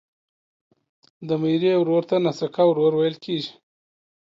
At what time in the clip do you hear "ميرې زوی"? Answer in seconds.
1.41-1.99